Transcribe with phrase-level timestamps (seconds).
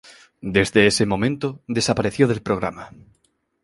[0.55, 2.89] Desde ese momento, desapareció del programa.